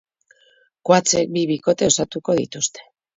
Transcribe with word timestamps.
Coachek 0.89 1.29
bi 1.35 1.43
bikote 1.51 1.91
osatuko 1.91 2.37
dituzte. 2.41 2.87